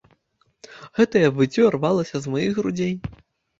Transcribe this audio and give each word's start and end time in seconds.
Гэтае 1.01 1.21
выццё 1.37 1.67
рвалася 1.77 2.17
з 2.25 2.35
маіх 2.35 2.53
грудзей. 2.59 2.93